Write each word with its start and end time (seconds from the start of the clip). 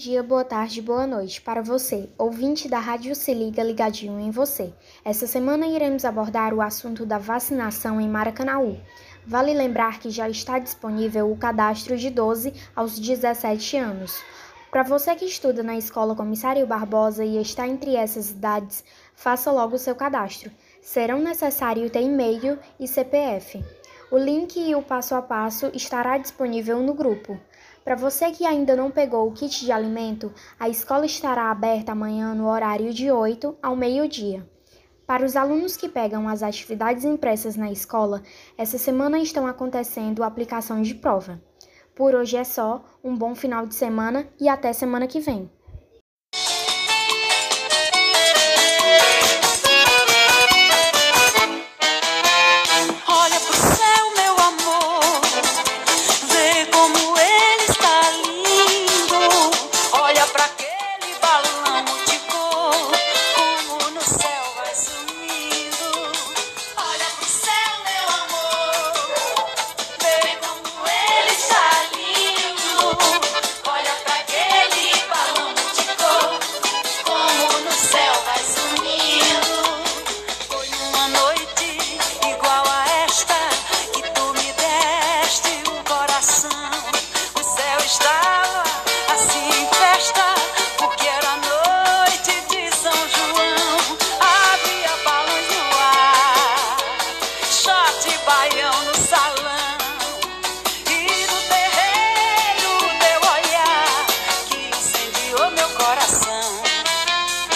dia, 0.00 0.22
boa 0.22 0.42
tarde, 0.42 0.80
boa 0.80 1.06
noite 1.06 1.42
para 1.42 1.60
você, 1.60 2.08
ouvinte 2.16 2.70
da 2.70 2.78
Rádio 2.78 3.14
Se 3.14 3.34
Liga 3.34 3.62
Ligadinho 3.62 4.18
em 4.18 4.30
Você. 4.30 4.72
Essa 5.04 5.26
semana 5.26 5.66
iremos 5.66 6.06
abordar 6.06 6.54
o 6.54 6.62
assunto 6.62 7.04
da 7.04 7.18
vacinação 7.18 8.00
em 8.00 8.08
Maracanaú. 8.08 8.80
Vale 9.26 9.52
lembrar 9.52 10.00
que 10.00 10.08
já 10.08 10.26
está 10.26 10.58
disponível 10.58 11.30
o 11.30 11.36
cadastro 11.36 11.98
de 11.98 12.08
12 12.08 12.54
aos 12.74 12.98
17 12.98 13.76
anos. 13.76 14.18
Para 14.70 14.84
você 14.84 15.14
que 15.14 15.26
estuda 15.26 15.62
na 15.62 15.76
Escola 15.76 16.16
Comissário 16.16 16.66
Barbosa 16.66 17.22
e 17.22 17.36
está 17.36 17.68
entre 17.68 17.94
essas 17.94 18.30
idades, 18.30 18.82
faça 19.14 19.52
logo 19.52 19.76
o 19.76 19.78
seu 19.78 19.94
cadastro. 19.94 20.50
Serão 20.80 21.20
necessários 21.20 21.90
ter 21.90 22.00
e-mail 22.00 22.58
e 22.78 22.88
CPF. 22.88 23.62
O 24.10 24.18
link 24.18 24.58
e 24.58 24.74
o 24.74 24.82
passo 24.82 25.14
a 25.14 25.22
passo 25.22 25.70
estará 25.72 26.18
disponível 26.18 26.80
no 26.80 26.92
grupo. 26.92 27.38
Para 27.84 27.94
você 27.94 28.32
que 28.32 28.44
ainda 28.44 28.74
não 28.74 28.90
pegou 28.90 29.28
o 29.28 29.32
kit 29.32 29.64
de 29.64 29.70
alimento, 29.70 30.34
a 30.58 30.68
escola 30.68 31.06
estará 31.06 31.48
aberta 31.48 31.92
amanhã 31.92 32.34
no 32.34 32.48
horário 32.48 32.92
de 32.92 33.08
8 33.08 33.56
ao 33.62 33.76
meio-dia. 33.76 34.44
Para 35.06 35.24
os 35.24 35.36
alunos 35.36 35.76
que 35.76 35.88
pegam 35.88 36.28
as 36.28 36.42
atividades 36.42 37.04
impressas 37.04 37.54
na 37.54 37.70
escola, 37.70 38.20
essa 38.58 38.78
semana 38.78 39.16
estão 39.20 39.46
acontecendo 39.46 40.24
a 40.24 40.26
aplicação 40.26 40.82
de 40.82 40.96
prova. 40.96 41.40
Por 41.94 42.12
hoje 42.12 42.36
é 42.36 42.42
só, 42.42 42.84
um 43.04 43.16
bom 43.16 43.36
final 43.36 43.64
de 43.64 43.76
semana 43.76 44.26
e 44.40 44.48
até 44.48 44.72
semana 44.72 45.06
que 45.06 45.20
vem. 45.20 45.48